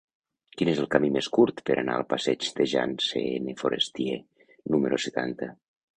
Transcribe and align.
Quin 0.59 0.69
és 0.71 0.79
el 0.83 0.87
camí 0.93 1.09
més 1.17 1.27
curt 1.35 1.61
per 1.69 1.75
anar 1.81 1.97
al 1.99 2.07
passeig 2.13 2.49
de 2.61 2.67
Jean 2.73 2.95
C. 3.09 3.21
N. 3.43 3.57
Forestier 3.63 4.19
número 4.77 5.01
setanta? 5.05 5.57